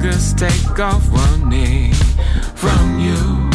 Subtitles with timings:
[0.00, 1.92] fingers take off one knee
[2.54, 3.50] from you.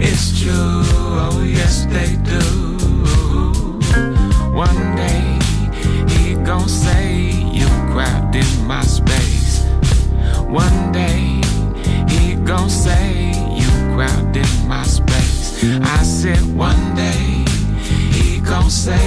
[0.00, 2.42] It's true, oh yes they do.
[4.52, 5.38] One day
[6.08, 9.64] he gon' say you crowded in my space.
[10.48, 11.40] One day
[12.08, 15.62] he gon' say you crowded in my space.
[15.82, 17.44] I said one day
[18.12, 19.06] he gon' say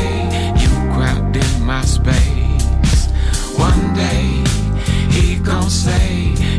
[0.61, 3.07] you crowded in my space.
[3.57, 4.43] One day
[5.11, 6.58] he gon' say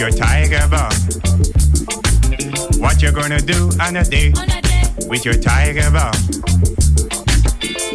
[0.00, 0.90] Your tiger bomb?
[2.80, 4.32] What you gonna do on a day
[5.06, 6.14] with your tiger bomb?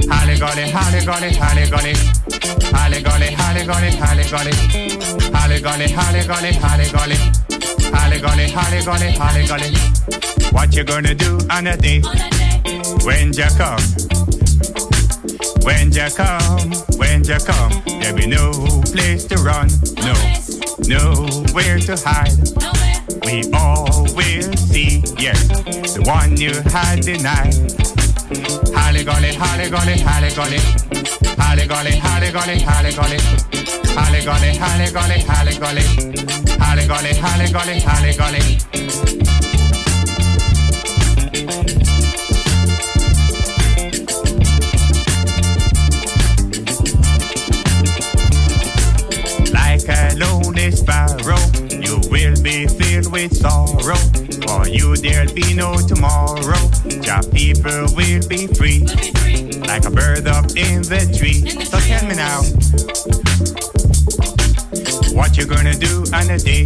[0.08, 1.96] Holly golly, holly golly, holly golly.
[2.70, 4.54] Holly golly, holly golly, holly golly.
[5.34, 7.18] Holly golly, holly golly, holly golly.
[7.90, 9.72] Holly golly, holly golly, holly golly.
[10.52, 12.02] What you gonna do on a day
[13.04, 13.82] when you come?
[15.64, 18.52] When you come, when you come, there'll be no
[18.94, 20.14] place to run, no,
[20.88, 22.36] nowhere to hide.
[23.24, 25.48] We all will see, yes,
[25.94, 27.56] the one you had denied.
[28.76, 30.60] Holly golly, holly golly, holly golly.
[31.38, 33.20] Holly golly, holly golly, holly golly.
[33.96, 35.86] Holly golly, holly golly, holly golly.
[36.60, 39.15] Holly golly, holly golly, holly golly.
[50.66, 51.38] A sparrow,
[51.70, 53.96] you will be filled with sorrow.
[54.46, 56.58] For you there'll be no tomorrow.
[56.90, 58.82] Your people will be free,
[59.68, 61.46] like a bird up in the tree.
[61.66, 62.42] So tell me now,
[65.14, 66.66] what you gonna do on a day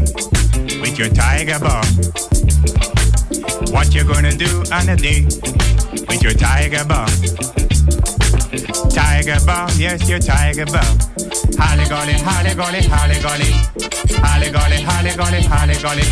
[0.79, 1.85] with your tiger bomb?
[3.73, 5.25] What you gonna do on a day
[6.07, 7.09] with your tiger bomb?
[8.91, 11.28] Tiger bomb, yes, your tiger bomb.
[11.57, 13.51] Holly golly, Holly golly, Holly golly.
[14.21, 16.03] Holly golly, Holly golly, Holly golly.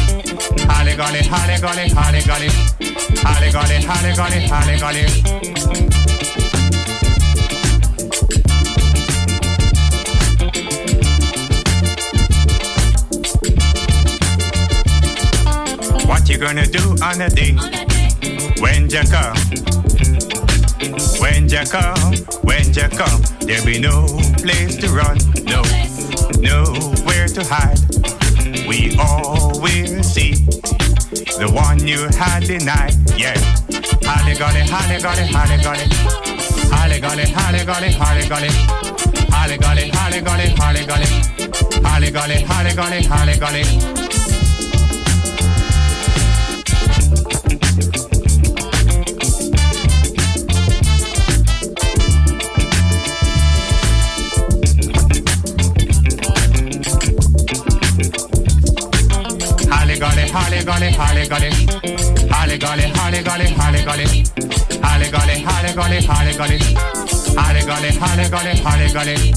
[0.68, 2.50] Holly golly, Holly golly, Holly golly.
[3.24, 5.06] Holly golly, Holly golly, halle golly.
[16.08, 17.54] What you gonna do on a on a day.
[18.62, 19.87] when you come?
[21.20, 25.62] When you come, when you come, there'll be no place to run, no,
[26.40, 27.78] nowhere to hide.
[28.68, 30.36] We all will see
[31.36, 33.36] the one you had denied, yeah.
[34.08, 35.88] Holly golly, holly golly, holly golly.
[36.72, 38.50] Holly golly, holly golly, holly golly.
[39.30, 41.08] Holly golly, holly golly, holly golly.
[41.84, 44.27] Holly golly, holly golly, holly golly.
[60.68, 61.50] Golly, holly golly,
[62.30, 62.84] holly golly.
[62.92, 64.26] Holly golly, holly golly, holly golly.
[64.84, 66.60] Holly golly, holly golly, holly golly.
[67.38, 69.34] Holly golly, holly golly.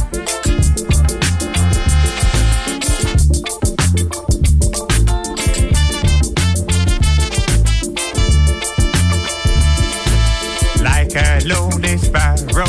[10.83, 12.67] Like a lonely sparrow,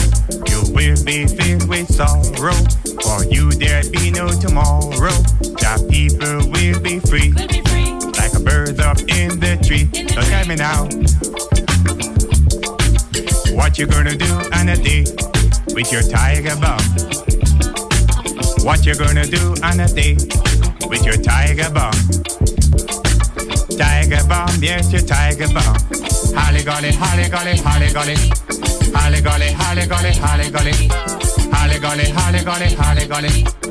[0.50, 2.54] you will be filled with sorrow.
[3.02, 5.18] For you there'll be no tomorrow.
[5.42, 7.32] The people will be free,
[8.32, 9.90] like a bird up in the tree.
[10.14, 10.86] So tell me now,
[13.56, 15.06] what you gonna do on a day
[15.74, 16.82] with your tiger bomb?
[18.64, 20.16] What you gonna do on a day
[20.88, 21.94] with your tiger bomb?
[23.78, 25.78] Tiger bomb, yes, your tiger bomb.
[26.36, 28.16] Holly golly, holly golly, holly golly.
[28.94, 30.88] Holly golly, holly golly, holly golly.
[31.52, 33.71] Holly golly, holly golly, holly golly.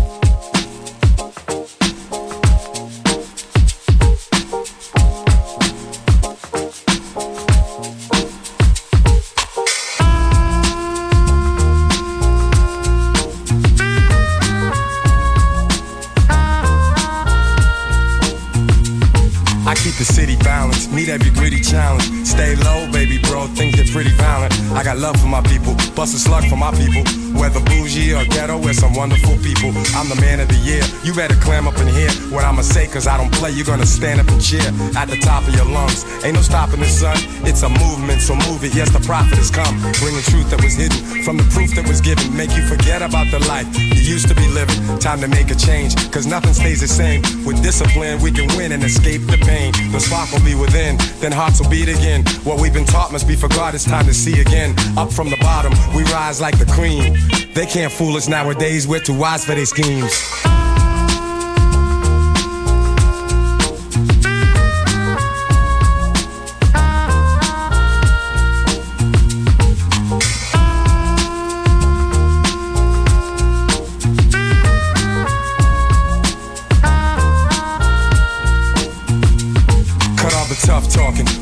[24.91, 27.30] I got love for my people, bust a slug for my people.
[27.41, 29.73] Whether bougie or ghetto, we're some wonderful people.
[29.97, 30.85] I'm the man of the year.
[31.01, 33.89] You better clam up and hear What I'ma say, cause I don't play, you're gonna
[33.89, 34.61] stand up and cheer
[34.93, 36.05] at the top of your lungs.
[36.23, 38.75] Ain't no stopping the sun, it's a movement, so move it.
[38.75, 41.99] Yes, the prophet has come, bringing truth that was hidden from the proof that was
[41.99, 42.29] given.
[42.37, 44.77] Make you forget about the life you used to be living.
[44.99, 47.25] Time to make a change, cause nothing stays the same.
[47.41, 49.73] With discipline, we can win and escape the pain.
[49.89, 52.21] The spark will be within, then hearts will beat again.
[52.45, 54.77] What we've been taught must be forgot, it's time to see again.
[54.93, 57.17] Up from the bottom, we rise like the cream.
[57.53, 60.31] They can't fool us nowadays, we're too wise for their schemes.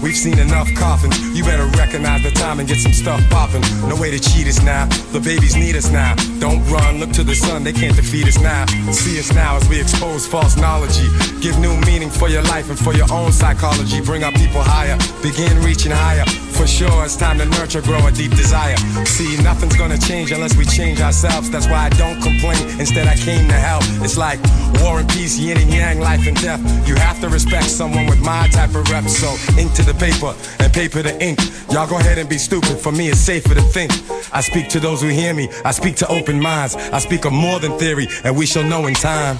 [0.09, 1.21] We've seen enough coffins.
[1.37, 3.61] You better recognize the time and get some stuff popping.
[3.87, 4.87] No way to cheat us now.
[5.13, 6.15] The babies need us now.
[6.39, 8.65] Don't run, look to the sun, they can't defeat us now.
[8.91, 10.97] See us now as we expose false knowledge.
[11.41, 14.01] Give new meaning for your life and for your own psychology.
[14.01, 16.25] Bring our people higher, begin reaching higher.
[16.59, 18.75] For sure, it's time to nurture, grow a deep desire.
[19.05, 21.49] See, nothing's gonna change unless we change ourselves.
[21.49, 22.59] That's why I don't complain.
[22.81, 23.81] Instead, I came to help.
[24.03, 24.39] It's like
[24.81, 26.59] war and peace, yin and yang, life and death.
[26.85, 29.05] You have to respect someone with my type of rep.
[29.05, 31.39] So, ink to the paper and paper to ink.
[31.71, 32.77] Y'all go ahead and be stupid.
[32.77, 33.93] For me, it's safer to think.
[34.33, 35.47] I speak to those who hear me.
[35.63, 36.75] I speak to open minds.
[36.75, 39.39] I speak of more than theory, and we shall know in time.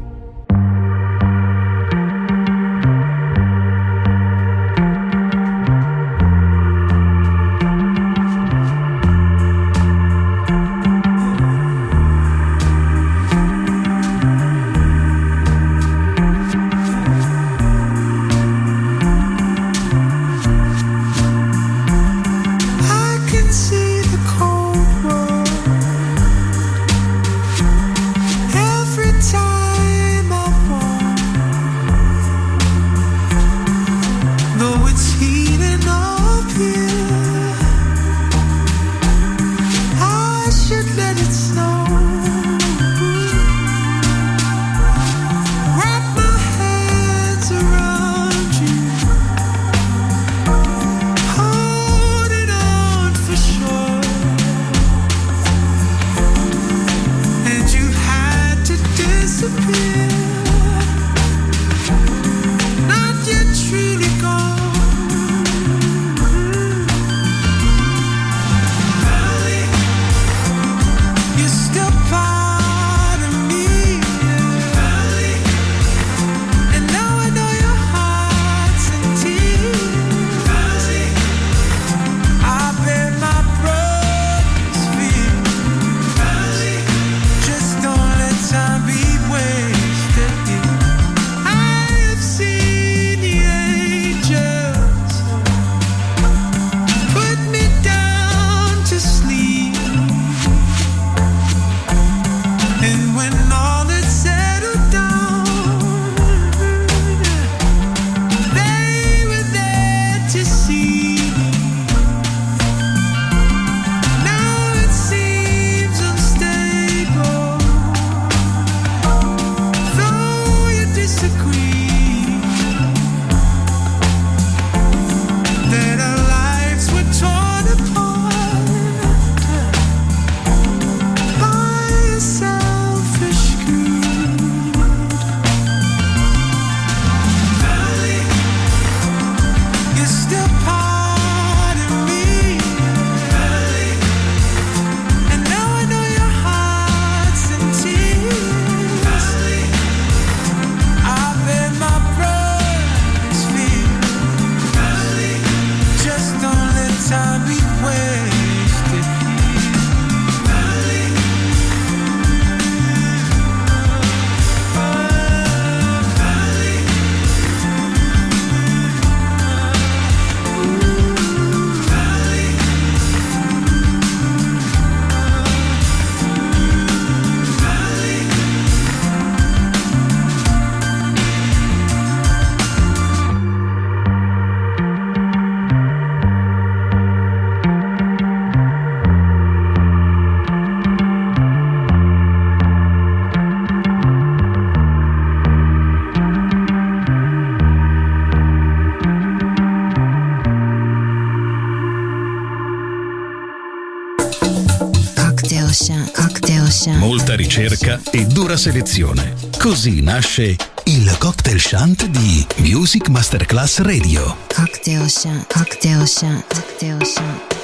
[208.51, 209.35] pura selezione.
[209.57, 214.35] Così nasce il cocktail shunt di Music Masterclass Radio.
[214.53, 217.59] Cocktail shunt, cocktail shunt, cocktail shunt.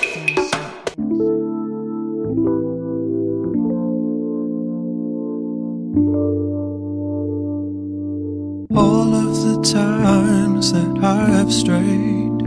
[8.74, 12.42] All of the times that I have strayed,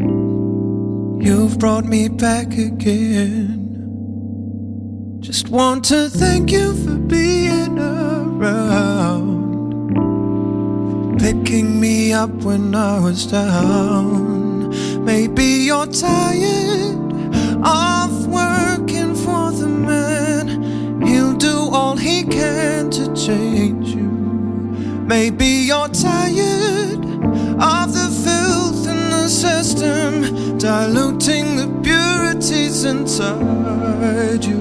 [1.20, 3.58] you've brought me back again.
[5.20, 9.98] Just want to thank you for being a around,
[11.18, 14.70] picking me up when I was down.
[15.04, 16.96] Maybe you're tired
[17.62, 21.02] of working for the man.
[21.02, 24.10] He'll do all he can to change you.
[25.06, 27.04] Maybe you're tired
[27.60, 34.60] of the filth in the system, diluting the purities inside you.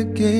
[0.00, 0.39] Again.